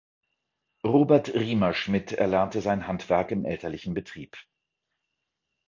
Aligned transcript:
Robert 0.83 1.31
Riemerschmid 1.31 2.13
erlernte 2.13 2.61
sein 2.61 2.87
Handwerk 2.87 3.29
im 3.29 3.45
elterlichen 3.45 3.93
Betrieb. 3.93 4.35